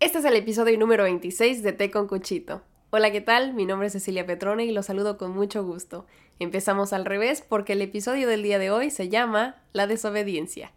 [0.00, 2.62] Este es el episodio número 26 de Té con Cuchito.
[2.88, 3.52] Hola, ¿qué tal?
[3.52, 6.06] Mi nombre es Cecilia Petrone y los saludo con mucho gusto.
[6.38, 10.72] Empezamos al revés porque el episodio del día de hoy se llama La desobediencia.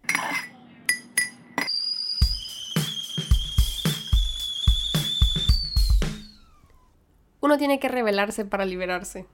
[7.40, 9.26] Uno tiene que rebelarse para liberarse.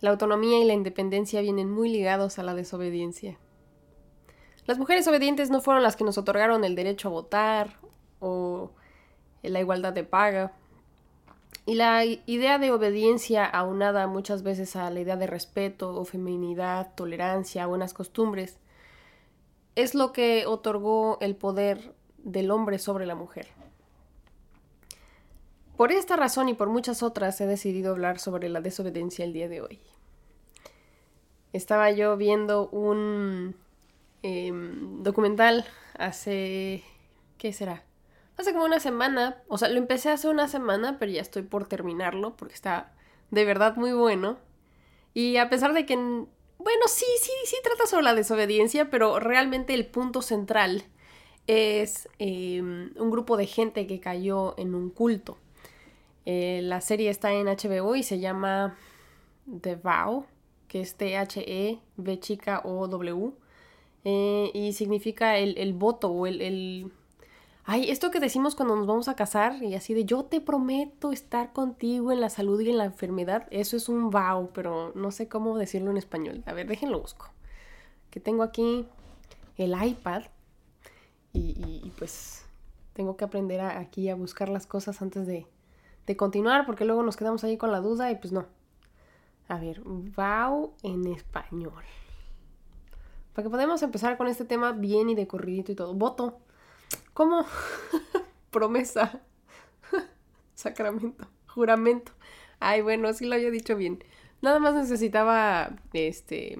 [0.00, 3.38] La autonomía y la independencia vienen muy ligados a la desobediencia.
[4.66, 7.89] Las mujeres obedientes no fueron las que nos otorgaron el derecho a votar
[8.20, 8.70] o
[9.42, 10.52] la igualdad de paga.
[11.66, 16.94] Y la idea de obediencia aunada muchas veces a la idea de respeto o feminidad,
[16.94, 18.58] tolerancia, buenas costumbres,
[19.76, 23.48] es lo que otorgó el poder del hombre sobre la mujer.
[25.76, 29.48] Por esta razón y por muchas otras he decidido hablar sobre la desobediencia el día
[29.48, 29.80] de hoy.
[31.52, 33.56] Estaba yo viendo un
[34.22, 35.64] em, documental
[35.98, 36.84] hace...
[37.38, 37.82] ¿qué será?
[38.40, 41.68] Hace como una semana, o sea, lo empecé hace una semana, pero ya estoy por
[41.68, 42.90] terminarlo porque está
[43.30, 44.38] de verdad muy bueno.
[45.12, 49.74] Y a pesar de que, bueno, sí, sí, sí trata sobre la desobediencia, pero realmente
[49.74, 50.84] el punto central
[51.48, 55.36] es em, un grupo de gente que cayó en un culto.
[56.24, 58.74] Eh, la serie está en HBO y se llama
[59.60, 60.24] The Vow,
[60.66, 63.32] que es T-H-E-V chica O-W.
[64.04, 66.90] Eh, y significa el, voto o el
[67.64, 71.12] Ay, esto que decimos cuando nos vamos a casar y así de yo te prometo
[71.12, 75.10] estar contigo en la salud y en la enfermedad, eso es un vow, pero no
[75.10, 76.42] sé cómo decirlo en español.
[76.46, 77.30] A ver, déjenlo busco.
[78.10, 78.86] Que tengo aquí
[79.56, 80.24] el iPad
[81.32, 82.44] y, pues
[82.92, 85.46] tengo que aprender aquí a buscar las cosas antes de,
[86.06, 88.46] de continuar porque luego nos quedamos ahí con la duda y pues no.
[89.48, 91.84] A ver, vow en español.
[93.34, 95.94] Para que podamos empezar con este tema bien y de corridito y todo.
[95.94, 96.38] Voto.
[97.14, 97.44] ¿Cómo?
[98.50, 99.20] Promesa.
[100.54, 101.26] Sacramento.
[101.48, 102.12] Juramento.
[102.60, 104.02] Ay, bueno, sí lo había dicho bien.
[104.42, 106.58] Nada más necesitaba, este,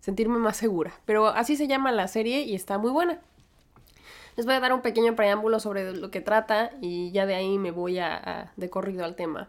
[0.00, 0.92] sentirme más segura.
[1.04, 3.20] Pero así se llama la serie y está muy buena.
[4.36, 7.58] Les voy a dar un pequeño preámbulo sobre lo que trata y ya de ahí
[7.58, 9.48] me voy a, a de corrido al tema.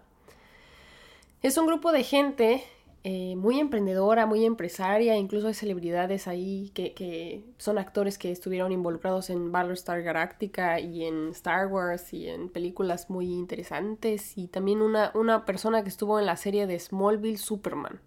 [1.42, 2.64] Es un grupo de gente
[3.04, 9.30] eh, muy emprendedora, muy empresaria, incluso hay celebridades ahí que, son actores que estuvieron involucrados
[9.30, 15.12] en Battlestar Galactica y en Star Wars y en películas muy interesantes y también una,
[15.14, 18.02] una persona que estuvo en la serie de Smallville Superman.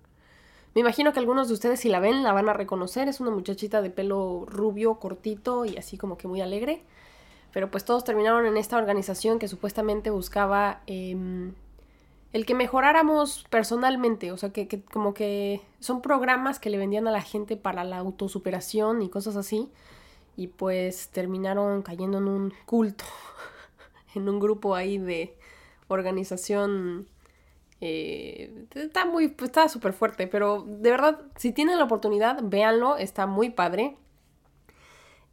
[0.74, 3.30] Me imagino que algunos de ustedes si la ven la van a reconocer, es una
[3.30, 6.82] muchachita de pelo rubio, cortito y así como que muy alegre.
[7.52, 11.54] Pero pues todos terminaron en esta organización que supuestamente buscaba em,
[12.32, 17.10] el que mejoráramos personalmente, o sea, que, como que son programas que le vendían a
[17.10, 19.68] la gente para la autosuperación y cosas así,
[20.36, 23.04] y pues terminaron cayendo en un culto,
[24.14, 25.36] en un grupo ahí de
[25.88, 27.08] organización.
[27.80, 32.96] Eh, está muy, pues, está súper fuerte, pero de verdad, si tienen la oportunidad, véanlo,
[32.96, 33.96] está muy padre.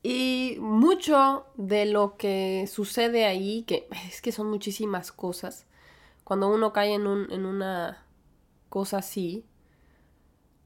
[0.02, 5.68] Y mucho de lo que sucede ahí, que es que son muchísimas cosas,
[6.28, 8.04] cuando uno cae en, un, en una
[8.68, 9.46] cosa así,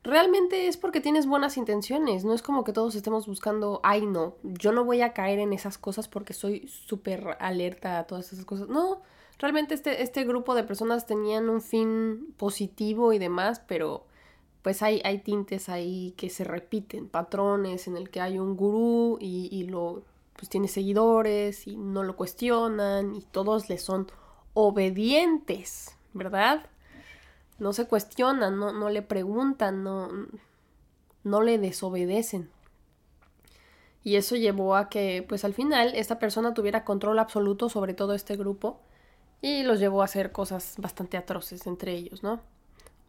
[0.01, 2.25] realmente es porque tienes buenas intenciones.
[2.25, 5.53] No es como que todos estemos buscando, ay no, yo no voy a caer en
[5.53, 8.69] esas cosas porque soy súper alerta a todas esas cosas.
[8.69, 9.03] No,
[9.38, 14.07] realmente este, este grupo de personas tenían un fin positivo y demás, pero
[14.63, 19.19] pues hay, hay tintes ahí que se repiten, patrones en el que hay un gurú
[19.22, 20.01] y, y lo
[20.35, 24.07] pues tiene seguidores y no lo cuestionan y todos le son
[24.53, 26.66] obedientes, ¿verdad?
[27.59, 30.09] No se cuestionan, no, no le preguntan, no,
[31.23, 32.50] no le desobedecen.
[34.03, 38.13] Y eso llevó a que, pues al final, esta persona tuviera control absoluto sobre todo
[38.13, 38.79] este grupo
[39.41, 42.41] y los llevó a hacer cosas bastante atroces entre ellos, ¿no?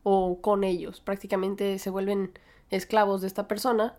[0.03, 1.01] O con ellos.
[1.01, 2.33] Prácticamente se vuelven
[2.71, 3.97] esclavos de esta persona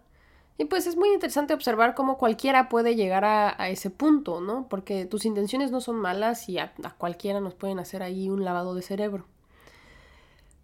[0.57, 4.67] y pues es muy interesante observar cómo cualquiera puede llegar a, ese punto, ¿no?
[4.69, 8.75] Porque tus intenciones no son malas y a, cualquiera nos pueden hacer ahí un lavado
[8.75, 9.25] de cerebro.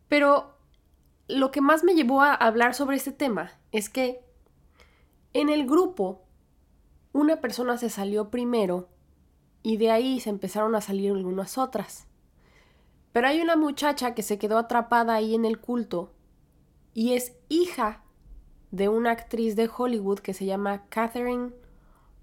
[0.08, 0.54] Pero
[1.28, 4.24] lo que más me llevó a hablar sobre este tema es que
[5.34, 6.22] en el grupo
[7.12, 8.90] una persona se salió primero
[9.64, 12.08] y de ahí se empezaron a salir algunas otras.
[13.12, 16.14] Pero hay una muchacha que se quedó atrapada ahí en el culto
[16.94, 18.04] y es hija
[18.72, 21.52] de una actriz de Hollywood que se llama Catherine.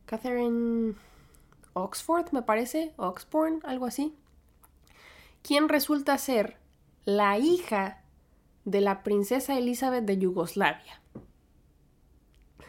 [0.06, 0.94] Catherine
[1.72, 2.92] Oxford, me parece.
[2.96, 4.14] Oxborn, algo así.
[5.42, 6.58] Quien resulta ser
[7.04, 8.02] la hija
[8.64, 11.00] de la princesa Elizabeth de Yugoslavia.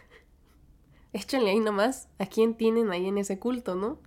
[1.13, 3.99] Échenle ahí nomás a quién tienen ahí en ese culto, ¿no?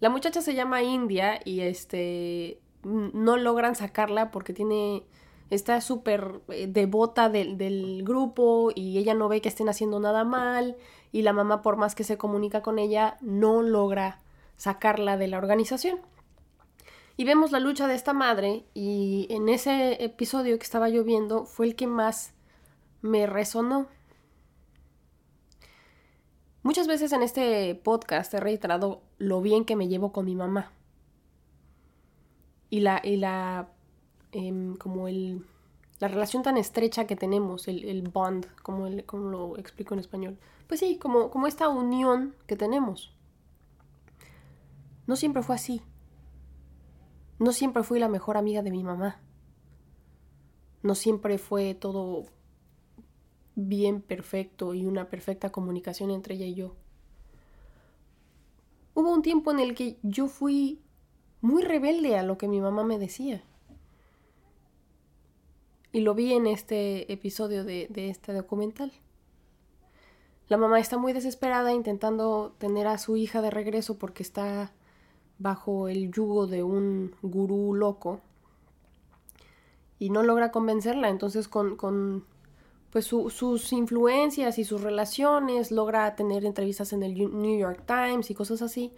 [0.00, 5.04] La muchacha se llama India y este no logran sacarla porque tiene
[5.50, 10.24] está súper eh, devota del, del, grupo y ella no ve que estén haciendo nada
[10.24, 10.76] mal
[11.12, 14.20] y la mamá por más que se comunica con ella no logra
[14.56, 16.00] sacarla de la organización.
[17.16, 21.46] Y vemos la lucha de esta madre y en ese episodio que estaba yo viendo
[21.46, 22.34] fue el que más
[23.00, 23.86] me resonó.
[26.62, 30.72] Muchas veces en este podcast he reiterado lo bien que me llevo con mi mamá.
[32.68, 33.68] Y la, y la,
[34.36, 35.44] em, como el,
[35.98, 40.00] la relación tan estrecha que tenemos, el, el bond, como, el, como lo explico en
[40.00, 40.38] español.
[40.66, 43.14] Pues sí, como, como esta unión que tenemos.
[45.06, 45.82] No siempre fue así.
[47.38, 49.20] No siempre fui la mejor amiga de mi mamá.
[50.82, 52.26] No siempre fue todo
[53.54, 56.76] bien perfecto y una perfecta comunicación entre ella y yo.
[58.94, 60.80] Hubo un tiempo en el que yo fui
[61.40, 63.42] muy rebelde a lo que mi mamá me decía.
[65.96, 68.92] Y lo vi en este episodio de, de este documental.
[70.46, 74.74] La mamá está muy desesperada intentando tener a su hija de regreso porque está
[75.38, 78.20] bajo el yugo de un gurú loco
[79.98, 81.08] y no logra convencerla.
[81.08, 82.26] Entonces con, con
[82.90, 88.34] pues sus influencias y sus relaciones logra tener entrevistas en el New York Times y
[88.34, 88.92] cosas así.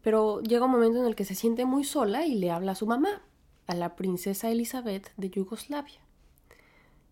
[0.00, 2.76] Pero llega un momento en el que se siente muy sola y le habla a
[2.76, 3.20] su mamá,
[3.66, 6.05] a la princesa Elizabeth de Yugoslavia.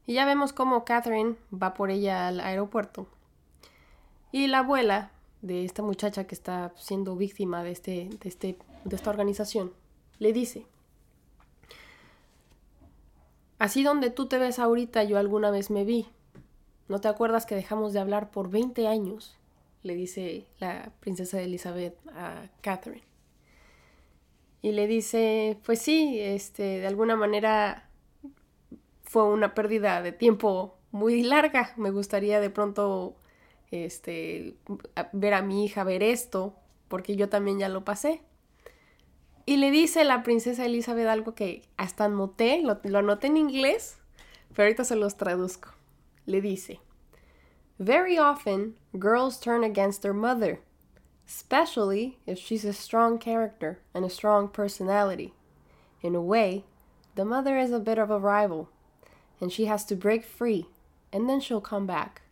[0.07, 3.07] Y ya vemos cómo Catherine va por ella al aeropuerto.
[4.33, 5.11] Y la abuela
[5.43, 9.73] de esta muchacha que está siendo víctima de, este, de, este, de esta organización,
[10.19, 10.67] le dice,
[13.59, 16.07] así donde tú te ves ahorita yo alguna vez me vi.
[16.89, 19.39] ¿No te acuerdas que dejamos de hablar por 20 años?
[19.85, 23.05] le dice la princesa Elizabeth a Catherine.
[24.63, 27.84] Y le dice, pues sí, este, de alguna manera
[29.15, 31.73] fue una pérdida de tiempo muy larga.
[31.77, 33.15] Me gustaría de pronto
[33.71, 34.57] este,
[35.13, 36.57] ver a mi hija ver esto,
[36.89, 38.23] porque yo también ya lo pasé.
[39.47, 43.99] Y le dice la princesa Elizabeth algo que hasta anoté, lo, lo anoté en inglés,
[44.53, 45.69] pero ahorita se los traduzco.
[46.27, 46.81] Le dice,
[47.79, 50.61] Very often, girls turn against their mother,
[51.25, 55.35] especially if she's a strong character and a strong personality.
[56.03, 56.65] In a way,
[57.15, 58.71] the mother is a bit of a rival,
[59.41, 60.67] and she has to break free,
[61.13, 62.23] and then she'll come back.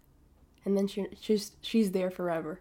[0.64, 2.60] and then she, she's, she's there forever.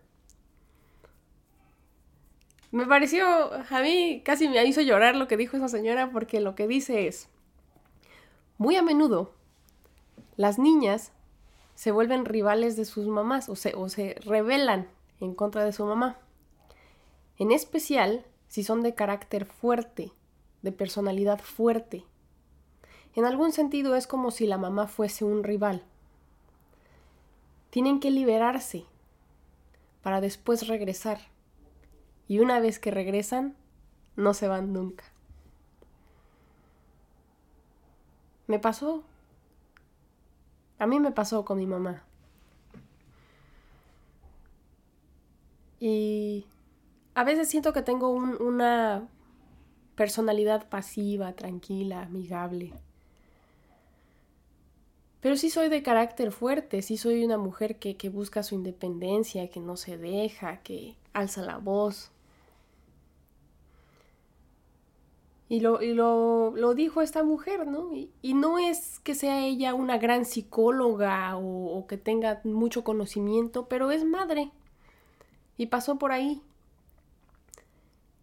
[2.72, 6.56] Me pareció, a mí casi me hizo llorar lo que dijo esa señora porque lo
[6.56, 7.28] que dice es,
[8.58, 9.34] muy a menudo
[10.38, 11.12] las niñas
[11.76, 14.88] se vuelven rivales de sus mamás o se, o se rebelan
[15.20, 16.18] en contra de su mamá.
[17.38, 20.12] En especial si son de carácter fuerte,
[20.62, 22.06] de personalidad fuerte.
[23.16, 25.84] En algún sentido es como si la mamá fuese un rival
[27.72, 28.86] tienen que liberarse
[30.04, 31.20] para después regresar.
[32.28, 33.56] Y una vez que regresan,
[34.16, 35.06] no se van nunca.
[38.48, 39.04] Me pasó.
[40.80, 42.04] A mí me pasó con mi mamá.
[45.80, 46.46] Y
[47.16, 49.08] a veces siento que tengo una
[49.96, 52.74] personalidad pasiva, tranquila, amigable.
[55.22, 59.60] Pero sí soy de carácter fuerte, sí soy una mujer que, busca su independencia, que
[59.60, 62.12] no se deja, que alza la voz.
[65.48, 67.92] Y lo, y lo, lo dijo esta mujer, ¿no?
[67.94, 73.68] Y, no es que sea ella una gran psicóloga o, o que tenga mucho conocimiento,
[73.68, 74.50] pero es madre.
[75.58, 76.42] Y pasó por ahí.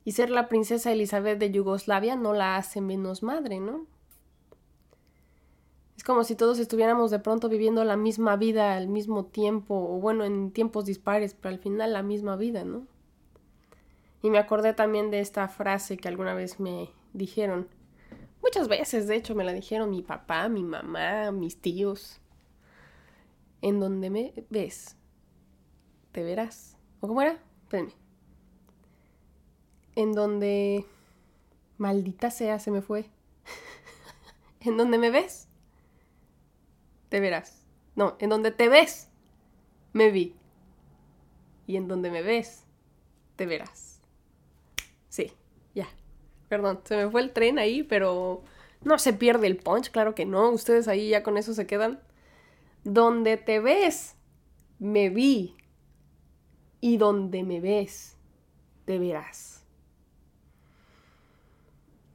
[0.05, 3.87] Y ser la princesa Elizabeth de Yugoslavia no la hace menos madre, ¿no?
[5.99, 9.99] Es como si todos estuviéramos de pronto viviendo la misma vida al mismo tiempo, o
[9.99, 12.87] bueno, en tiempos dispares, pero al final la misma vida, ¿no?
[14.23, 17.67] Y me acordé también de esta frase que alguna vez me dijeron.
[18.45, 22.21] Muchas veces, de hecho, me la dijeron mi papá, mi mamá, mis tíos.
[23.61, 24.97] En donde me ves,
[26.13, 26.77] te verás.
[27.01, 27.43] ¿O cómo era?
[27.65, 27.95] Espérenme.
[29.97, 30.87] En donde...
[31.77, 33.11] Maldita sea, se me fue.
[34.61, 35.48] en donde me ves,
[37.09, 37.67] te verás.
[37.97, 39.09] No, en donde te ves,
[39.93, 40.35] me vi.
[41.67, 42.65] Y en donde me ves,
[43.37, 44.01] te verás.
[45.09, 45.33] Sí,
[45.75, 45.89] ya.
[46.49, 48.43] Perdón, se me fue el tren ahí, pero
[48.83, 50.51] no se pierde el punch, claro que no.
[50.51, 52.01] Ustedes ahí ya con eso se quedan.
[52.85, 54.15] Donde te ves,
[54.79, 55.57] me vi.
[56.81, 58.17] Y donde me ves,
[58.85, 59.65] te verás.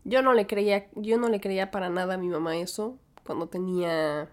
[0.05, 3.47] Yo no le creía, yo no le creía para nada a mi mamá eso cuando
[3.47, 4.29] tenía.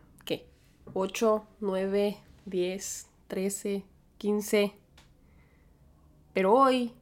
[0.95, 3.85] 8, 9, 10, 13,
[4.19, 4.75] 15.
[6.33, 6.93] Pero hoy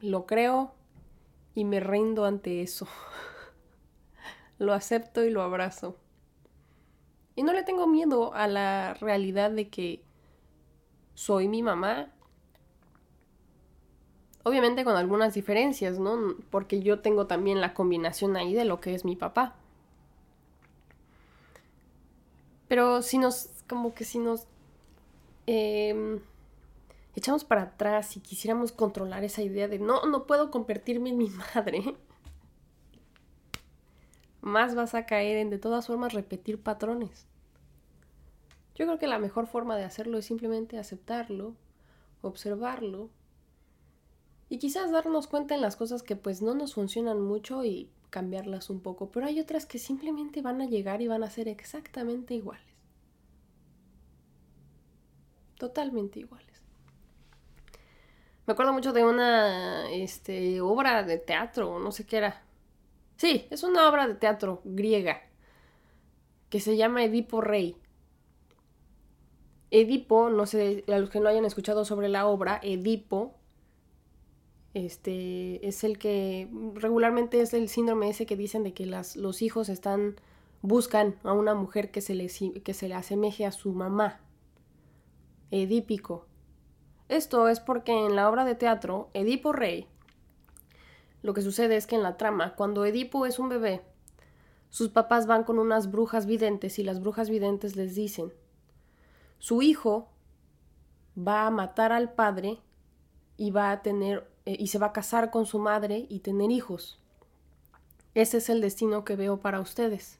[0.00, 0.72] lo creo
[1.54, 2.86] y me rindo ante eso.
[4.58, 5.96] lo acepto y lo abrazo.
[7.34, 10.02] Y no le tengo miedo a la realidad de que
[11.14, 12.12] soy mi mamá.
[14.44, 16.36] Obviamente con algunas diferencias, ¿no?
[16.50, 19.56] Porque yo tengo también la combinación ahí de lo que es mi papá.
[22.68, 24.46] Pero si nos, como que si nos
[25.46, 26.20] em,
[27.14, 31.30] echamos para atrás y quisiéramos controlar esa idea de no, no puedo convertirme en mi
[31.30, 31.82] madre,
[34.40, 37.26] más vas a caer en de todas formas repetir patrones.
[38.74, 41.54] Yo creo que la mejor forma de hacerlo es simplemente aceptarlo,
[42.20, 43.08] observarlo
[44.48, 48.70] y quizás darnos cuenta en las cosas que pues no nos funcionan mucho y cambiarlas
[48.70, 52.32] un poco, pero hay otras que simplemente van a llegar y van a ser exactamente
[52.32, 52.64] iguales.
[55.58, 56.62] Totalmente iguales.
[58.46, 62.42] Me acuerdo mucho de una este, obra de teatro, no sé qué era.
[63.18, 65.20] Sí, es una obra de teatro griega
[66.48, 67.76] que se llama Edipo Rey.
[69.70, 73.34] Edipo, no sé, a los que no hayan escuchado sobre la obra, Edipo
[74.76, 79.40] este, es el que regularmente es el síndrome ese que dicen de que las, los
[79.40, 80.16] hijos están,
[80.60, 84.20] buscan a una mujer que se, le, que se le asemeje a su mamá.
[85.50, 86.26] Edípico.
[87.08, 89.86] Esto es porque en la obra de teatro, Edipo Rey,
[91.22, 93.80] lo que sucede es que en la trama, cuando Edipo es un bebé,
[94.68, 98.30] sus papás van con unas brujas videntes y las brujas videntes les dicen,
[99.38, 100.10] su hijo
[101.16, 102.58] va a matar al padre
[103.38, 106.50] y va a tener eh, y se va a casar con su madre y tener
[106.50, 106.98] hijos.
[108.14, 110.18] Ese es el destino que veo para ustedes.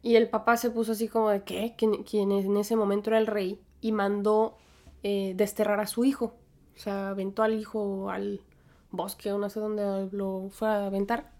[0.00, 1.74] Y el papá se puso así como de ¿qué?
[1.76, 4.56] Quien en ese momento era el rey y mandó
[5.02, 6.34] eh, desterrar a su hijo.
[6.74, 8.40] O sea, aventó al hijo al
[8.90, 11.30] bosque o no sé dónde lo fue a aventar.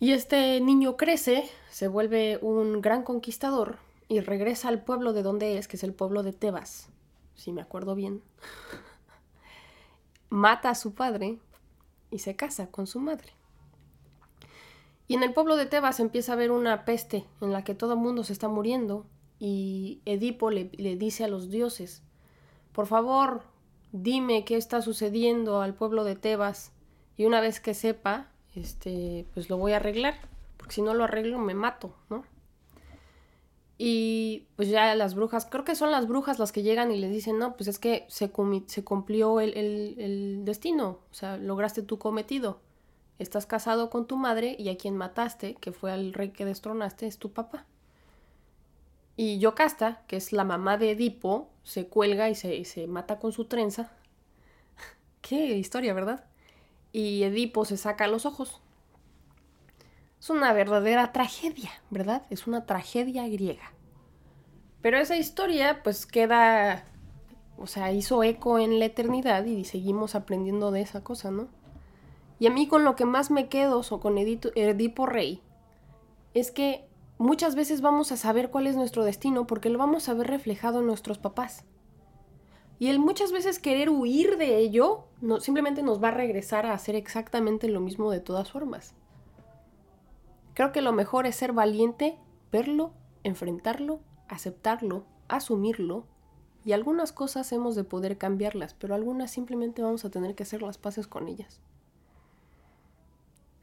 [0.00, 3.78] Y este niño crece, se vuelve un gran conquistador
[4.08, 6.88] y regresa al pueblo de donde es, que es el pueblo de Tebas,
[7.36, 8.22] si me acuerdo bien
[10.32, 11.38] mata a su padre
[12.10, 13.32] y se casa con su madre.
[15.06, 17.92] Y en el pueblo de Tebas empieza a haber una peste en la que todo
[17.92, 19.04] el mundo se está muriendo
[19.38, 22.02] y Edipo le, le dice a los dioses,
[22.72, 23.42] por favor,
[23.92, 26.72] dime qué está sucediendo al pueblo de Tebas
[27.18, 30.14] y una vez que sepa, este, pues lo voy a arreglar,
[30.56, 32.24] porque si no lo arreglo me mato, ¿no?
[33.84, 37.08] Y pues ya las brujas, creo que son las brujas las que llegan y le
[37.08, 42.60] dicen, no, pues es que se, cumplió el, destino, o sea, lograste tu cometido.
[43.18, 47.08] Estás casado con tu madre y a quien mataste, que fue al rey que destronaste,
[47.08, 47.66] es tu papá.
[49.16, 53.46] Y Yocasta, que es la mamá de Edipo, se cuelga y se mata con su
[53.46, 53.90] trenza.
[55.22, 56.24] Qué historia, ¿verdad?
[56.92, 58.61] Y Edipo se saca los ojos.
[60.22, 62.22] Es una verdadera tragedia, ¿verdad?
[62.30, 63.72] Es una tragedia griega.
[64.80, 66.84] Pero esa historia pues queda,
[67.58, 71.48] o sea, hizo eco en la eternidad y seguimos aprendiendo de esa cosa, ¿no?
[72.38, 75.42] Y a mí con lo que más me quedo, o con Edipo Rey,
[76.34, 76.86] es que
[77.18, 80.78] muchas veces vamos a saber cuál es nuestro destino porque lo vamos a ver reflejado
[80.82, 81.64] en nuestros papás.
[82.78, 85.08] Y el muchas veces querer huir de ello
[85.40, 88.94] simplemente nos va a regresar a hacer exactamente lo mismo de todas formas.
[90.54, 92.18] Creo que lo mejor es ser valiente,
[92.50, 92.92] verlo,
[93.24, 96.06] enfrentarlo, aceptarlo, asumirlo,
[96.64, 100.62] y algunas cosas hemos de poder cambiarlas, pero algunas simplemente vamos a tener que hacer
[100.62, 101.60] las paces con ellas.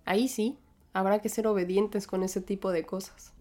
[0.06, 0.58] Ahí sí,
[0.92, 3.32] habrá que ser obedientes con ese tipo de cosas.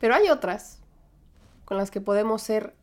[0.00, 0.80] Pero hay otras
[1.64, 2.74] con las que podemos ser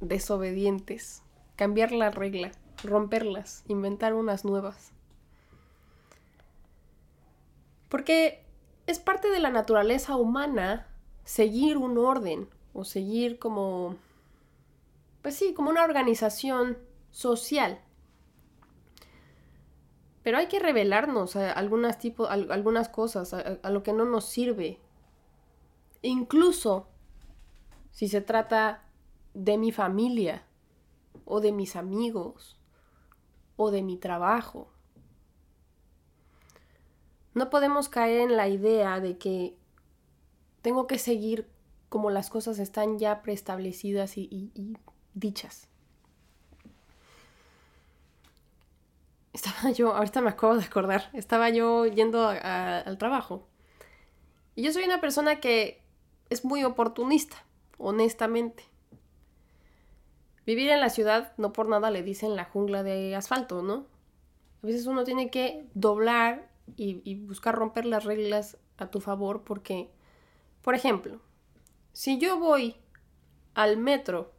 [0.00, 1.22] desobedientes,
[1.56, 4.93] cambiar la regla, romperlas, inventar unas nuevas.
[7.94, 8.44] Porque
[8.88, 10.88] es parte de la naturaleza humana
[11.22, 13.94] seguir un orden o seguir como,
[15.22, 16.76] pues sí, como una organización
[17.12, 17.80] social.
[20.24, 21.96] Pero hay que revelarnos a algunas,
[22.50, 24.80] algunas cosas, a lo que no nos sirve.
[26.02, 26.88] Incluso
[27.92, 28.82] si se trata
[29.34, 30.42] de mi familia
[31.24, 32.58] o de mis amigos
[33.54, 34.73] o de mi trabajo.
[37.34, 39.56] No podemos caer en la idea de que
[40.62, 41.48] tengo que seguir
[41.88, 44.50] como las cosas están ya preestablecidas y,
[45.14, 45.68] dichas.
[49.32, 53.46] Estaba yo, ahorita me acabo de acordar, estaba yo yendo al trabajo.
[54.54, 55.82] Y yo soy una persona que
[56.30, 57.36] es muy oportunista,
[57.78, 58.64] honestamente.
[60.46, 63.86] Vivir en la ciudad no por nada le dicen la jungla de asfalto, ¿no?
[64.62, 69.90] A veces uno tiene que doblar y, buscar romper las reglas a tu favor porque,
[70.62, 71.20] por ejemplo,
[71.92, 72.76] si yo voy
[73.54, 74.32] al metro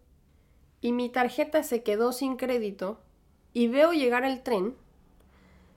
[0.82, 3.00] y mi tarjeta se quedó sin crédito
[3.54, 4.76] y veo llegar el tren,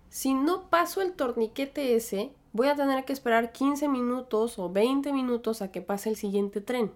[0.09, 5.13] si no paso el torniquete ese, voy a tener que esperar 15 minutos o 20
[5.13, 6.93] minutos a que pase el siguiente tren.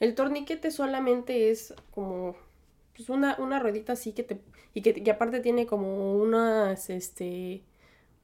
[0.00, 2.36] El torniquete solamente es como
[2.94, 4.40] pues una, una ruedita así que te...
[4.72, 7.62] y que, aparte tiene como unas este,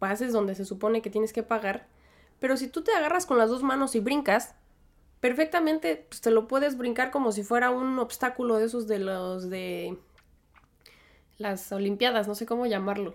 [0.00, 1.86] bases donde se supone que tienes que pagar.
[2.40, 4.54] Pero si tú te agarras con las dos manos y brincas,
[5.20, 9.48] perfectamente pues, te lo puedes brincar como si fuera un obstáculo de esos de los
[9.50, 9.98] de
[11.38, 13.10] las Olimpiadas, no sé cómo llamarlo.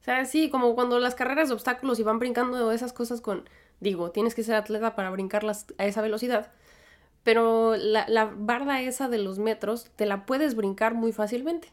[0.00, 3.48] O sea, sí, como cuando las carreras de obstáculos y van brincando esas cosas con,
[3.80, 6.52] digo, tienes que ser atleta para brincarlas a esa velocidad,
[7.22, 11.72] pero la, la barda esa de los metros te la puedes brincar muy fácilmente.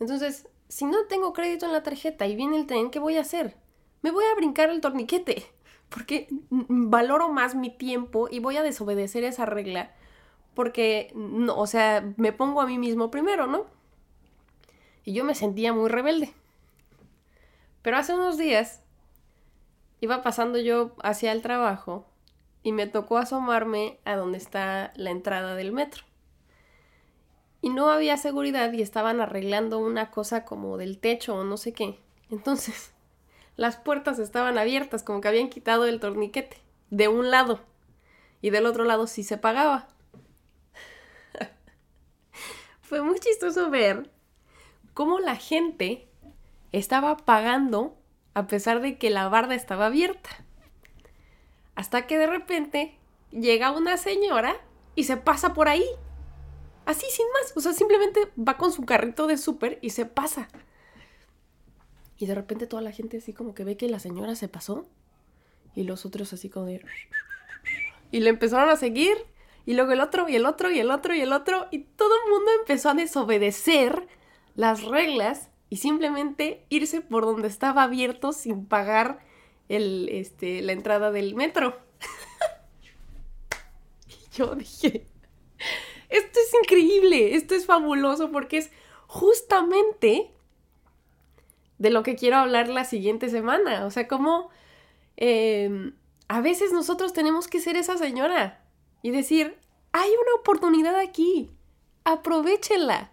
[0.00, 3.20] Entonces, si no tengo crédito en la tarjeta y viene el tren, ¿qué voy a
[3.20, 3.56] hacer?
[4.02, 5.46] Me voy a brincar el torniquete,
[5.88, 9.92] porque valoro más mi tiempo y voy a desobedecer esa regla,
[10.54, 13.66] porque, no, o sea, me pongo a mí mismo primero, ¿no?
[15.04, 16.32] Y yo me sentía muy rebelde.
[17.82, 18.82] Pero hace unos días
[20.00, 22.06] iba pasando yo hacia el trabajo
[22.62, 26.04] y me tocó asomarme a donde está la entrada del metro.
[27.64, 31.72] Y no había seguridad y estaban arreglando una cosa como del techo o no sé
[31.72, 31.98] qué.
[32.30, 32.92] Entonces,
[33.56, 36.58] las puertas estaban abiertas, como que habían quitado el torniquete
[36.90, 37.60] de un lado
[38.42, 39.88] y del otro lado sí se pagaba.
[42.82, 44.10] Fue muy chistoso ver
[44.92, 46.06] cómo la gente
[46.70, 47.96] estaba pagando
[48.34, 50.28] a pesar de que la barda estaba abierta.
[51.76, 52.98] Hasta que de repente
[53.30, 54.54] llega una señora
[54.94, 55.86] y se pasa por ahí.
[56.86, 57.56] Así, sin más.
[57.56, 60.48] O sea, simplemente va con su carrito de súper y se pasa.
[62.16, 64.86] Y de repente toda la gente así como que ve que la señora se pasó.
[65.74, 66.84] Y los otros así como de...
[68.10, 69.16] Y le empezaron a seguir.
[69.66, 71.66] Y luego el otro, y el otro, y el otro, y el otro.
[71.70, 74.06] Y todo el mundo empezó a desobedecer
[74.54, 79.20] las reglas y simplemente irse por donde estaba abierto sin pagar
[79.68, 81.78] este, la entrada del metro.
[84.08, 85.06] y yo dije,
[86.14, 88.70] esto es increíble, esto es fabuloso porque es
[89.06, 90.30] justamente
[91.78, 93.84] de lo que quiero hablar la siguiente semana.
[93.84, 94.50] O sea, como
[95.16, 95.94] em,
[96.28, 98.64] a veces nosotros tenemos que ser esa señora
[99.02, 99.58] y decir,
[99.92, 101.50] hay una oportunidad aquí,
[102.04, 103.10] aprovechenla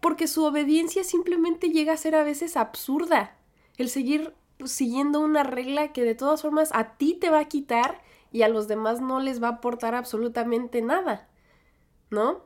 [0.00, 3.36] porque su obediencia simplemente llega a ser a veces absurda.
[3.76, 8.00] El seguir siguiendo una regla que de todas formas a ti te va a quitar
[8.32, 11.28] y a los demás no les va a aportar absolutamente nada.
[12.10, 12.44] ¿No?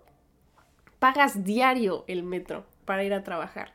[0.98, 3.74] Pagas diario el metro para ir a trabajar.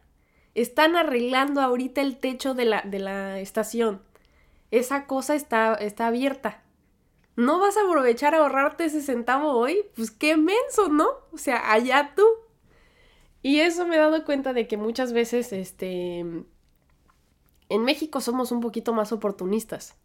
[0.55, 4.01] Están arreglando ahorita el techo de la, de la estación.
[4.71, 6.63] Esa cosa está, está abierta.
[7.35, 9.85] ¿No vas a aprovechar a ahorrarte ese centavo hoy?
[9.95, 11.07] Pues qué menso, ¿no?
[11.31, 12.25] O sea, allá tú.
[13.41, 16.45] Y eso me he dado cuenta de que muchas veces, este, en
[17.69, 19.95] México somos un poquito más oportunistas.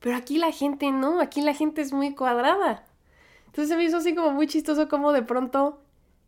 [0.00, 2.84] Pero aquí la gente no, aquí la gente es muy cuadrada.
[3.46, 5.80] Entonces se me hizo así como muy chistoso como de pronto,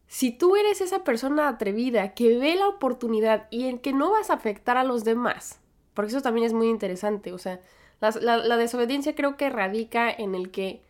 [0.06, 4.30] si tú eres esa persona atrevida que ve la oportunidad y en que no vas
[4.30, 5.60] a afectar a los demás,
[5.94, 7.60] porque eso también es muy interesante, o sea,
[8.00, 10.82] la, la desobediencia creo que radica en el que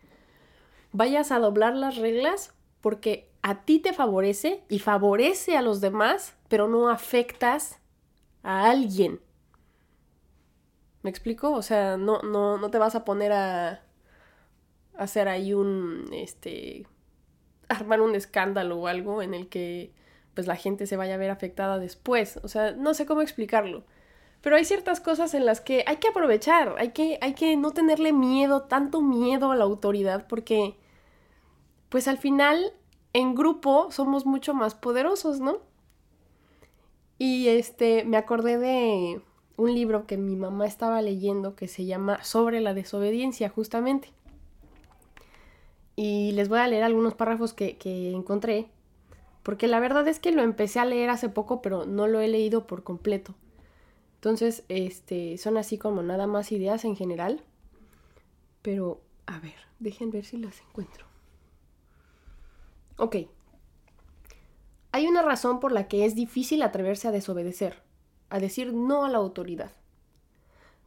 [0.91, 6.35] vayas a doblar las reglas porque a ti te favorece y favorece a los demás,
[6.47, 7.79] pero no afectas
[8.43, 9.19] a alguien.
[11.01, 11.51] ¿Me explico?
[11.51, 13.81] O sea, no, no, no te vas a poner a,
[14.99, 16.85] hacer ahí un, este,
[17.69, 19.91] armar un escándalo o algo en el que
[20.33, 22.39] pues la gente se vaya a ver afectada después.
[22.43, 23.83] O sea, no sé cómo explicarlo.
[24.41, 27.71] Pero hay ciertas cosas en las que hay que aprovechar, hay que, hay que no
[27.71, 30.77] tenerle miedo, tanto miedo a la autoridad, porque
[31.89, 32.71] pues al final
[33.11, 35.59] en grupo somos mucho más poderosos, ¿no?
[37.17, 39.21] Y este, me acordé de
[39.57, 44.13] un libro que mi mamá estaba leyendo que se llama Sobre la desobediencia, justamente.
[46.01, 48.69] Y les voy a leer algunos párrafos que, que encontré,
[49.43, 52.29] porque la verdad es que lo empecé a leer hace poco, pero no lo he
[52.29, 53.35] leído por completo.
[54.15, 57.43] Entonces, este, son así como nada más ideas en general.
[58.61, 61.05] Pero, a ver, dejen ver si las encuentro.
[62.95, 63.17] Ok.
[64.93, 67.83] Hay una razón por la que es difícil atreverse a desobedecer.
[68.29, 69.73] a decir no a la autoridad.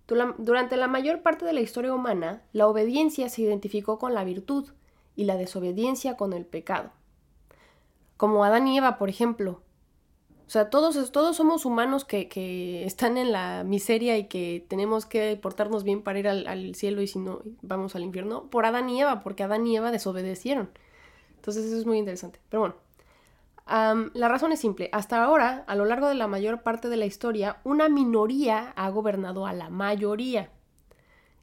[0.07, 4.70] Durante la mayor parte de la historia humana, la obediencia se identificó con la virtud
[5.16, 6.90] y la desobediencia con el pecado.
[8.16, 9.62] Como Adán y Eva, por ejemplo.
[10.46, 15.38] O sea, todos, todos somos humanos que, están en la miseria y que tenemos que
[15.40, 18.51] portarnos bien para ir al cielo y si no, vamos al infierno.
[18.51, 20.70] Por Adán y Eva, porque Adán y Eva desobedecieron.
[21.37, 22.38] Entonces eso es muy interesante.
[22.48, 22.77] Pero bueno,
[23.66, 24.88] la razón es simple.
[24.92, 28.90] Hasta ahora, a lo largo de la mayor parte de la historia, una minoría ha
[28.90, 30.51] gobernado a la mayoría.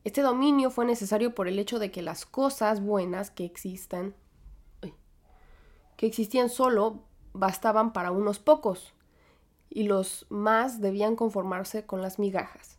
[0.04, 4.16] Este dominio fue necesario por el hecho de que las cosas buenas que existan,
[5.98, 8.94] que existían solo, bastaban para unos pocos,
[9.70, 12.78] y los más debían conformarse con las migajas.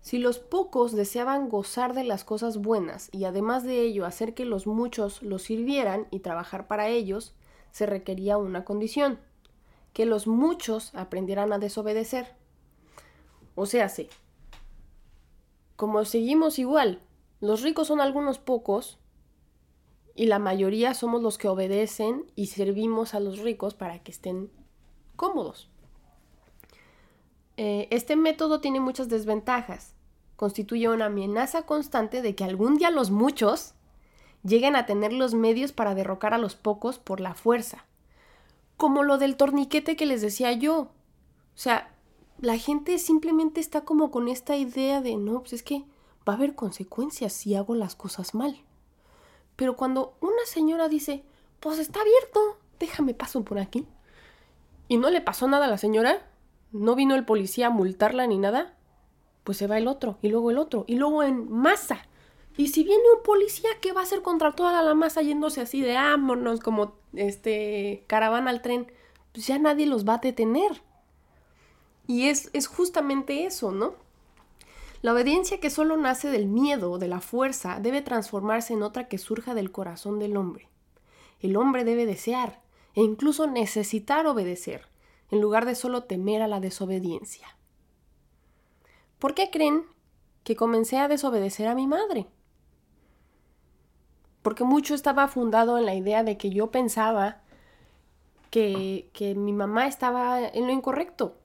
[0.00, 4.44] Si los pocos deseaban gozar de las cosas buenas y además de ello hacer que
[4.44, 7.34] los muchos los sirvieran y trabajar para ellos,
[7.72, 9.18] se requería una condición,
[9.92, 12.36] que los muchos aprendieran a desobedecer.
[13.54, 14.08] O sea, sí.
[15.78, 17.00] Como seguimos igual,
[17.40, 18.98] los ricos son algunos pocos
[20.16, 24.50] y la mayoría somos los que obedecen y servimos a los ricos para que estén
[25.14, 25.70] cómodos.
[27.56, 29.94] Eh, este método tiene muchas desventajas.
[30.34, 33.74] Constituye una amenaza constante de que algún día los muchos
[34.42, 37.84] lleguen a tener los medios para derrocar a los pocos por la fuerza.
[38.76, 40.80] Como lo del torniquete que les decía yo.
[40.80, 40.90] O
[41.54, 41.94] sea,
[42.40, 45.84] la gente simplemente está como con esta idea de, no, pues es que
[46.28, 48.62] va a haber consecuencias si hago las cosas mal.
[49.56, 51.24] Pero cuando una señora dice,
[51.60, 53.86] pues está abierto, déjame paso por aquí.
[54.86, 56.26] Y no le pasó nada a la señora,
[56.70, 58.76] no vino el policía a multarla ni nada,
[59.42, 62.06] pues se va el otro, y luego el otro, y luego en masa.
[62.56, 65.80] Y si viene un policía, ¿qué va a hacer contra toda la masa yéndose así
[65.80, 68.92] de ámonos como este caravana al tren?
[69.32, 70.82] Pues ya nadie los va a detener.
[72.08, 73.94] Y es, es justamente eso, ¿no?
[75.00, 79.18] La obediencia que solo nace del miedo, de la fuerza, debe transformarse en otra que
[79.18, 80.68] surja del corazón del hombre.
[81.38, 82.60] El hombre debe desear
[82.96, 84.88] e incluso necesitar obedecer,
[85.30, 87.56] en lugar de solo temer a la desobediencia.
[89.20, 89.84] ¿Por qué creen
[90.42, 92.26] que comencé a desobedecer a mi madre?
[94.48, 97.42] porque mucho estaba fundado en la idea de que yo pensaba
[98.50, 101.36] que, que mi mamá estaba en lo incorrecto,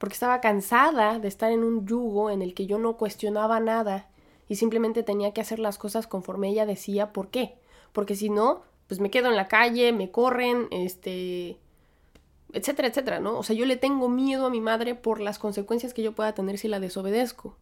[0.00, 4.08] porque estaba cansada de estar en un yugo en el que yo no cuestionaba nada
[4.48, 7.58] y simplemente tenía que hacer las cosas conforme ella decía por qué.
[7.92, 11.58] Porque si no, pues me quedo en la calle, me corren, este,
[12.54, 13.38] etcétera, etcétera, ¿no?
[13.38, 16.32] O sea, yo le tengo miedo a mi madre por las consecuencias que yo pueda
[16.32, 17.58] tener si la desobedezco.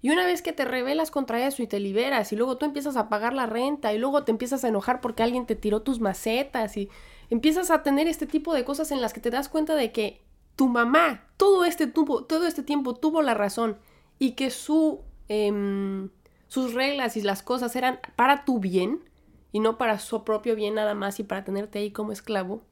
[0.00, 2.96] Y una vez que te rebelas contra eso y te liberas y luego tú empiezas
[2.96, 6.00] a pagar la renta y luego te empiezas a enojar porque alguien te tiró tus
[6.00, 6.88] macetas y
[7.28, 10.31] empiezas a tener este tipo de cosas en las que te das cuenta de que
[10.56, 13.76] tu mamá todo este, todo este tiempo tuvo la razón
[14.20, 16.08] y que su, em,
[16.46, 19.02] sus reglas y las cosas eran para tu bien
[19.50, 22.62] y no para su propio bien nada más y para tenerte ahí como esclavo,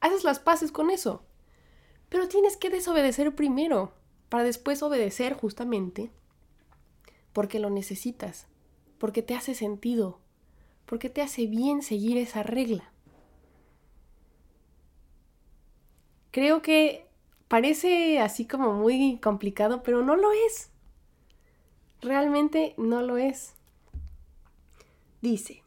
[0.00, 1.22] haces las paces con eso.
[2.10, 3.94] Pero tienes que desobedecer primero
[4.28, 6.10] para después obedecer justamente
[7.32, 8.46] porque lo necesitas,
[8.98, 10.20] porque te hace sentido,
[10.84, 12.92] porque te hace bien seguir esa regla.
[16.30, 17.07] Creo que
[17.48, 20.70] parece así como muy complicado, pero no lo es.
[22.00, 23.54] Realmente no lo es.
[25.20, 25.64] Dice,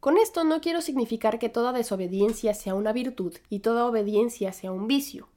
[0.00, 4.72] con esto no quiero significar que toda desobediencia sea una virtud y toda obediencia sea
[4.72, 5.28] un vicio.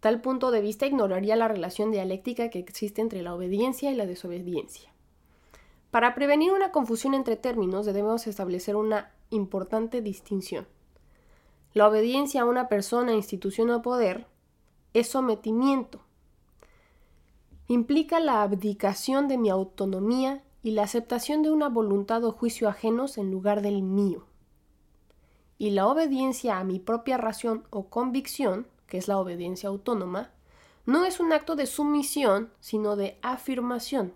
[0.00, 4.06] Tal punto de vista ignoraría la relación dialéctica que existe entre la obediencia y la
[4.06, 4.92] desobediencia.
[5.92, 10.66] Para prevenir una confusión entre términos debemos establecer una importante distinción.
[11.74, 14.26] La obediencia a una persona, institución o poder
[14.94, 16.00] es sometimiento.
[17.68, 23.18] Implica la abdicación de mi autonomía y la aceptación de una voluntad o juicio ajenos
[23.18, 24.26] en lugar del mío.
[25.58, 30.32] Y la obediencia a mi propia razón o convicción que es la obediencia autónoma,
[30.84, 34.12] no es un acto de sumisión, sino de afirmación.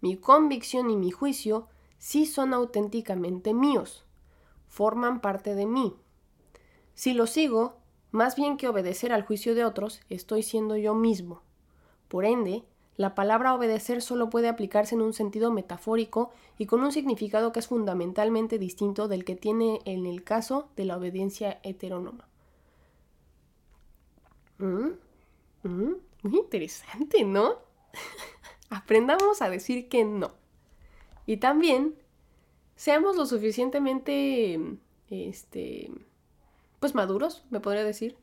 [0.00, 4.06] Mi convicción y mi juicio sí son auténticamente míos,
[4.66, 5.94] forman parte de mí.
[6.94, 7.81] Si lo sigo,
[8.12, 11.42] más bien que obedecer al juicio de otros, estoy siendo yo mismo.
[12.08, 12.62] Por ende,
[12.96, 17.60] la palabra obedecer solo puede aplicarse en un sentido metafórico y con un significado que
[17.60, 22.28] es fundamentalmente distinto del que tiene en el caso de la obediencia heterónoma.
[24.58, 24.90] Mm,
[25.62, 27.54] mm, muy interesante, ¿no?
[28.68, 30.32] Aprendamos a decir que no.
[31.24, 31.94] Y también
[32.76, 34.60] seamos lo suficientemente,
[35.08, 35.90] este,
[36.82, 38.16] pues maduros, me podría decir,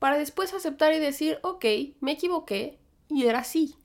[0.00, 1.64] para después aceptar y decir, ok,
[2.00, 3.76] me equivoqué y era así,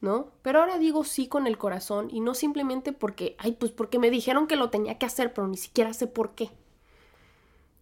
[0.00, 0.30] ¿no?
[0.42, 4.10] Pero ahora digo sí con el corazón y no simplemente porque, ay, pues porque me
[4.12, 6.50] dijeron que lo tenía que hacer, pero ni siquiera sé por qué.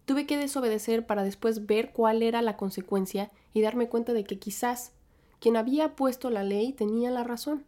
[0.05, 4.39] Tuve que desobedecer para después ver cuál era la consecuencia y darme cuenta de que
[4.39, 4.93] quizás
[5.39, 7.67] quien había puesto la ley tenía la razón.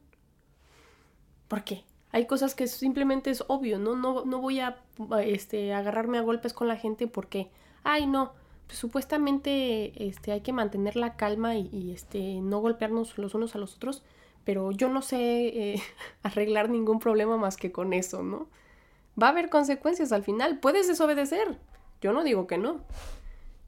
[1.47, 1.85] ¿Por qué?
[2.15, 3.97] Hay cosas que simplemente es obvio, ¿no?
[3.97, 4.77] No, no voy a
[5.25, 7.49] este, agarrarme a golpes con la gente porque,
[7.83, 8.31] ay, no,
[8.67, 13.57] pues, supuestamente este, hay que mantener la calma y, este, no golpearnos los unos a
[13.57, 14.01] los otros,
[14.45, 15.17] pero yo no sé
[15.73, 15.83] eh,
[16.23, 18.47] arreglar ningún problema más que con eso, ¿no?
[19.21, 21.59] Va a haber consecuencias al final, puedes desobedecer,
[21.99, 22.79] yo no digo que no.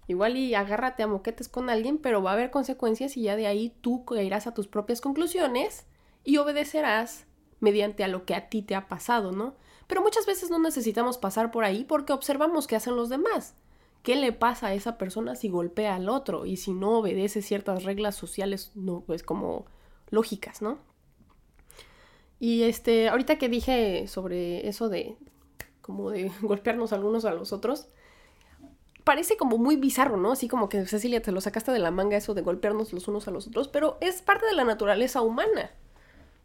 [0.08, 3.48] Igual y agárrate a moquetes con alguien, pero va a haber consecuencias y ya de
[3.48, 5.86] ahí tú irás a tus propias conclusiones
[6.24, 7.27] y obedecerás
[7.60, 9.56] mediante a lo que a ti te ha pasado, ¿no?
[9.88, 13.56] Pero muchas veces no necesitamos pasar por ahí porque observamos qué hacen los demás.
[14.04, 17.84] ¿Qué le pasa a esa persona si golpea al otro y si no obedece ciertas
[17.84, 19.65] reglas sociales, no, pues como
[20.10, 20.78] lógicas, ¿no?
[22.39, 25.17] Y este, ahorita que dije sobre eso de
[25.82, 27.88] como de golpearnos algunos a los otros,
[29.04, 30.34] parece como muy bizarro, ¿no?
[30.34, 33.28] Así como que Cecilia te lo sacaste de la manga eso de golpearnos los unos
[33.28, 35.72] a los otros, pero es parte de la naturaleza humana.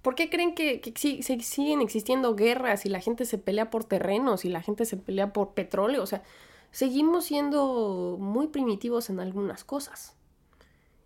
[0.02, 4.48] ¿Por qué creen que, siguen existiendo guerras y la gente se pelea por terrenos y
[4.48, 6.02] la gente se pelea por petróleo?
[6.02, 6.24] O sea,
[6.72, 10.16] seguimos siendo muy primitivos en algunas cosas.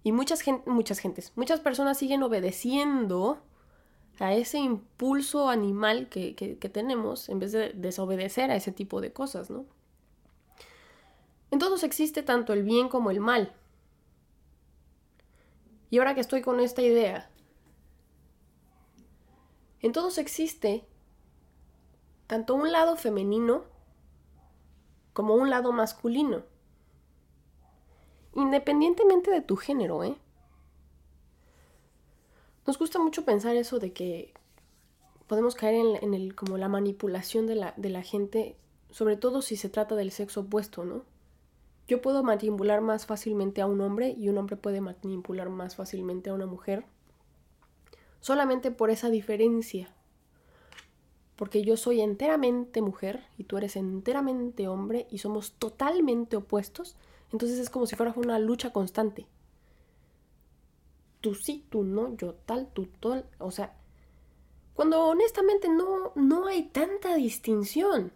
[0.03, 3.43] Y muchas, muchas gentes, muchas personas siguen obedeciendo
[4.19, 9.13] a ese impulso animal que, que tenemos en vez de desobedecer a ese tipo de
[9.13, 9.67] cosas, ¿no?
[11.51, 13.53] En todos existe tanto el bien como el mal.
[15.91, 17.31] Y ahora que estoy con esta idea,
[19.81, 20.85] en todos existe
[22.27, 23.65] tanto un lado femenino
[25.12, 26.43] como un lado masculino.
[28.35, 30.17] Independientemente de tu género, ¿eh?
[32.67, 34.35] Nos gusta mucho pensar eso de que
[35.27, 38.57] podemos caer en, el, como la manipulación de la, de la gente,
[38.91, 41.05] sobre todo si se trata del sexo opuesto, ¿no?
[41.89, 46.31] Yo puedo manipular más fácilmente a un hombre y un hombre puede manipular más fácilmente
[46.31, 46.85] a una mujer
[48.27, 49.89] solamente por esa diferencia.
[51.37, 56.97] Porque yo soy enteramente mujer y tú eres enteramente hombre y somos totalmente opuestos,
[57.31, 59.29] entonces es como si fuera una lucha constante.
[61.21, 63.77] Tú sí, tú no, yo tal, tú tal, o sea,
[64.75, 68.11] cuando honestamente no, no hay tanta distinción.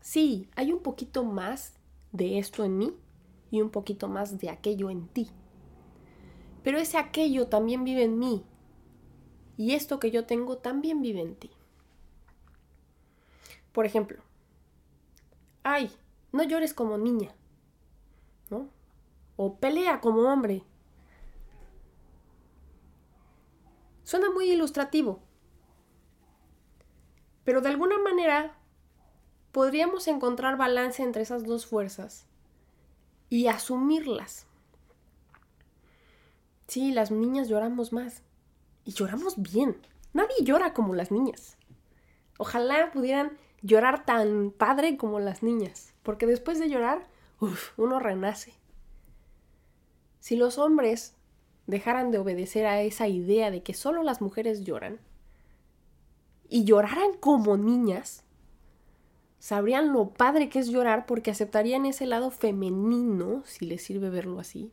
[0.00, 1.74] Sí, hay un poquito más
[2.10, 2.92] de esto en mí
[3.52, 5.30] y un poquito más de aquello en ti.
[6.68, 8.44] Pero ese aquello también vive en mí.
[9.56, 11.50] Y esto que yo tengo también vive en ti.
[13.72, 14.22] Por ejemplo,
[15.62, 15.90] ay,
[16.30, 17.34] no llores como niña.
[18.50, 18.68] ¿No?
[19.36, 20.62] O pelea como hombre.
[24.04, 25.22] Suena muy ilustrativo.
[27.44, 28.58] Pero de alguna manera
[29.52, 32.26] podríamos encontrar balance entre esas dos fuerzas
[33.30, 34.48] y asumirlas.
[36.68, 38.22] Sí, las niñas lloramos más
[38.84, 39.78] y lloramos bien.
[40.12, 41.56] Nadie llora como las niñas.
[42.38, 47.08] Ojalá pudieran llorar tan padre como las niñas, porque después de llorar,
[47.78, 48.52] uno renace.
[50.20, 51.16] Si los hombres
[51.66, 55.00] dejaran de obedecer a esa idea de que solo las mujeres lloran
[56.50, 58.24] y lloraran como niñas,
[59.38, 64.38] sabrían lo padre que es llorar porque aceptarían ese lado femenino, si les sirve verlo
[64.38, 64.70] así.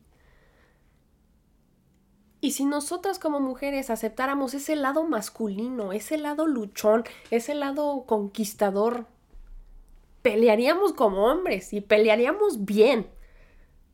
[2.46, 9.06] Y si nosotras como mujeres aceptáramos ese lado masculino, ese lado luchón, ese lado conquistador,
[10.22, 13.10] pelearíamos como hombres y pelearíamos bien.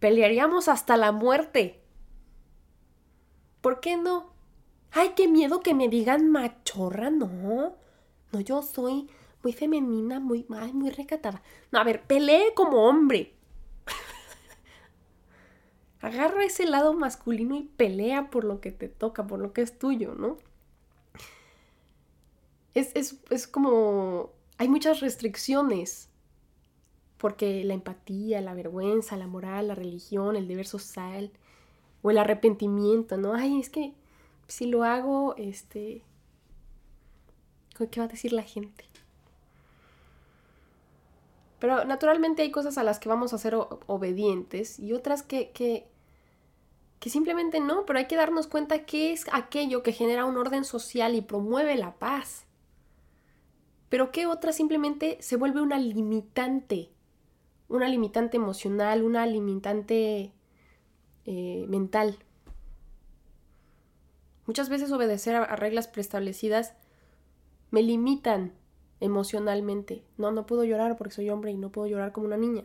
[0.00, 1.80] Pelearíamos hasta la muerte.
[3.62, 4.34] ¿Por qué no?
[4.90, 7.74] Ay, qué miedo que me digan machorra, no.
[8.32, 9.08] No, yo soy
[9.42, 11.40] muy femenina, muy, muy recatada.
[11.70, 13.32] No, a ver, pelee como hombre.
[16.02, 19.78] Agarra ese lado masculino y pelea por lo que te toca, por lo que es
[19.78, 20.36] tuyo, ¿no?
[22.74, 24.30] Es, es como...
[24.58, 26.10] Hay muchas restricciones
[27.22, 31.30] porque la empatía, la vergüenza, la moral, la religión, el deber social
[32.02, 33.34] o el arrepentimiento, ¿no?
[33.34, 33.94] Ay, es que
[34.48, 36.02] si lo hago, este,
[37.90, 38.84] ¿qué va a decir la gente?
[41.60, 45.86] Pero naturalmente hay cosas a las que vamos a ser obedientes y otras que, que,
[47.02, 50.64] que simplemente no, pero hay que darnos cuenta qué es aquello que genera un orden
[50.64, 52.46] social y promueve la paz.
[53.88, 56.92] Pero qué otra simplemente se vuelve una limitante,
[57.68, 60.32] una limitante emocional, una limitante
[61.24, 62.18] eh, mental.
[64.46, 66.74] Muchas veces obedecer a, reglas preestablecidas
[67.72, 68.52] me limitan
[69.00, 70.04] emocionalmente.
[70.18, 72.62] No, no puedo llorar porque soy hombre y no puedo llorar como una niña.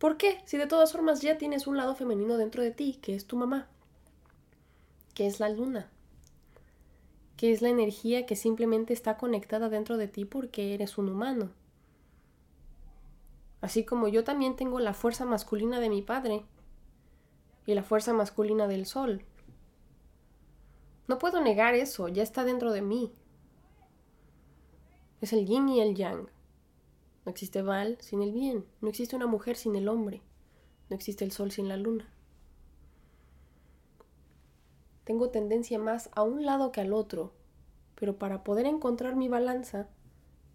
[0.00, 0.40] ¿Por qué?
[0.46, 3.36] Si de todas formas ya tienes un lado femenino dentro de ti, que es tu
[3.36, 3.68] mamá,
[5.12, 5.90] que es la luna,
[7.36, 11.50] que es la energía que simplemente está conectada dentro de ti porque eres un humano.
[13.60, 16.46] Así como yo también tengo la fuerza masculina de mi padre
[17.66, 19.22] y la fuerza masculina del sol.
[21.08, 23.12] No puedo negar eso, ya está dentro de mí.
[25.20, 26.30] Es el yin y el yang.
[27.24, 30.22] No existe Val sin el bien, no existe una mujer sin el hombre,
[30.88, 32.08] no existe el sol sin la luna.
[35.04, 37.32] Tengo tendencia más a un lado que al otro,
[37.94, 39.88] pero para poder encontrar mi balanza,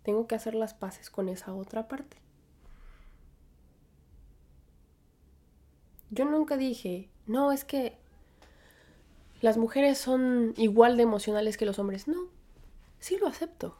[0.03, 2.17] tengo que hacer las paces con esa otra parte.
[6.09, 7.97] Yo nunca dije, no, es que
[9.41, 12.07] las mujeres son igual de emocionales que los hombres.
[12.07, 12.29] No,
[12.99, 13.75] sí lo acepto.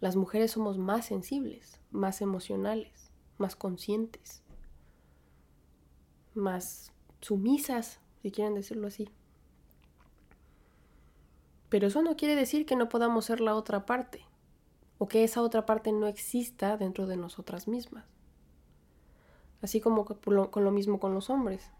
[0.00, 4.42] Las mujeres somos más sensibles, más emocionales, más conscientes,
[6.34, 9.10] más sumisas, si quieren decirlo así.
[11.68, 14.24] Pero eso no quiere decir que no podamos ser la otra parte,
[14.98, 18.06] o que esa otra parte no exista dentro de nosotras mismas.
[19.60, 21.70] Así como con lo mismo con los hombres.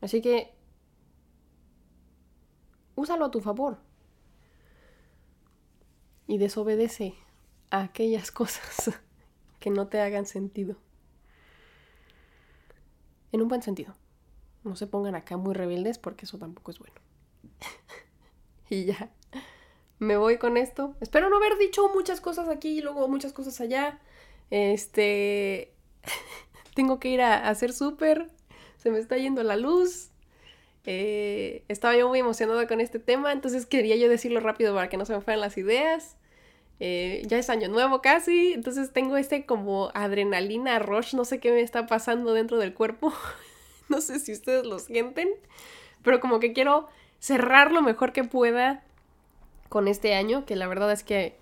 [0.00, 0.54] Así que
[3.02, 3.78] úsalo a tu favor.
[6.26, 7.14] Y desobedece
[7.70, 8.98] a aquellas cosas
[9.60, 10.76] que no te hagan sentido.
[13.32, 13.94] En un buen sentido.
[14.64, 16.94] No se pongan acá muy rebeldes porque eso tampoco es bueno.
[18.70, 19.10] y ya
[20.02, 20.96] me voy con esto.
[21.00, 24.00] Espero no haber dicho muchas cosas aquí y luego muchas cosas allá.
[24.50, 25.72] Este.
[26.74, 28.30] Tengo que ir a, hacer súper.
[28.76, 30.10] Se me está yendo la luz.
[30.84, 34.96] Eh, estaba yo muy emocionada con este tema, entonces quería yo decirlo rápido para que
[34.96, 36.16] no se me fueran las ideas.
[36.80, 41.52] Eh, ya es año nuevo casi, entonces tengo este como adrenalina rush, no sé qué
[41.52, 43.12] me está pasando dentro del cuerpo.
[43.88, 45.28] no sé si ustedes lo sienten,
[46.02, 46.88] pero como que quiero
[47.20, 48.82] cerrar lo mejor que pueda
[49.68, 51.36] con este año, que la verdad es que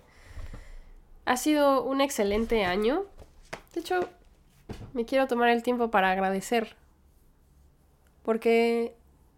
[1.25, 3.05] ha sido un excelente año.
[3.73, 4.07] De hecho,
[4.93, 6.75] me quiero tomar el tiempo para agradecer,
[8.23, 8.95] porque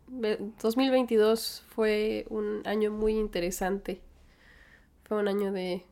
[0.07, 4.01] 2022 fue un año muy interesante.
[5.03, 5.85] Fue un año de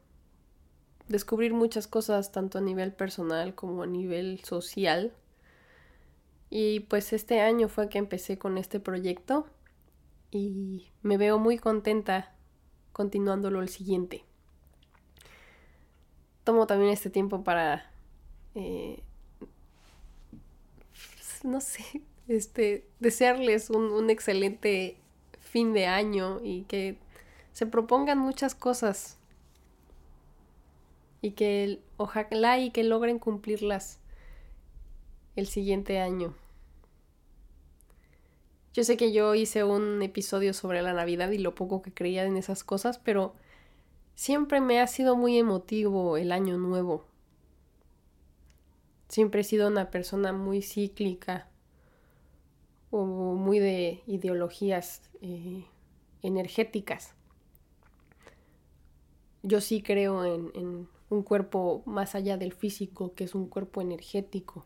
[1.07, 5.13] descubrir muchas cosas, tanto a nivel personal como a nivel social.
[6.49, 9.45] Y pues este año fue que empecé con este proyecto
[10.31, 12.33] y me veo muy contenta
[12.91, 14.25] continuándolo el siguiente.
[16.43, 17.91] Tomo también este tiempo para,
[18.55, 19.03] eh,
[21.43, 24.97] no sé, este, desearles un, excelente
[25.39, 26.97] fin de año y que
[27.51, 29.17] se propongan muchas cosas
[31.21, 33.99] y que ojalá y que logren cumplirlas
[35.35, 36.33] el siguiente año.
[38.73, 42.23] Yo sé que yo hice un episodio sobre la Navidad y lo poco que creía
[42.23, 43.33] en esas cosas, pero
[44.15, 47.05] siempre me ha sido muy emotivo el año nuevo.
[49.09, 51.50] Siempre he sido una persona muy cíclica
[52.91, 55.65] o muy de ideologías eh,
[56.21, 57.15] energéticas.
[59.43, 64.65] Yo sí creo en un cuerpo más allá del físico, que es un cuerpo energético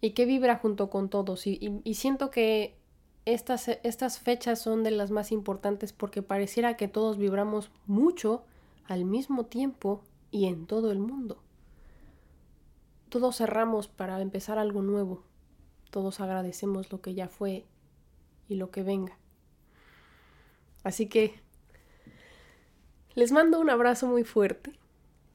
[0.00, 1.46] y que vibra junto con todos.
[1.46, 2.76] Y, siento que
[3.24, 8.44] estas, estas fechas son de las más importantes porque pareciera que todos vibramos mucho
[8.86, 11.42] al mismo tiempo y en todo el mundo.
[13.08, 15.22] Todos cerramos para empezar algo nuevo.
[15.90, 17.64] Todos agradecemos lo que ya fue
[18.48, 19.16] y lo que venga.
[20.84, 21.34] Así que
[23.14, 24.72] les mando un abrazo muy fuerte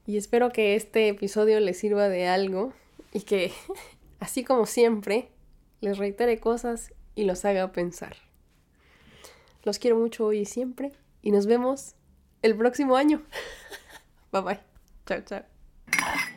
[0.06, 2.72] y espero que este episodio les sirva de algo
[3.12, 3.52] y que
[4.20, 5.28] así como siempre,
[5.80, 8.16] les reitere cosas y los haga pensar.
[9.62, 10.92] Los quiero mucho hoy y siempre
[11.22, 11.94] y nos vemos
[12.42, 13.22] el próximo año.
[14.32, 14.60] bye bye.
[15.06, 16.33] Chao, chao.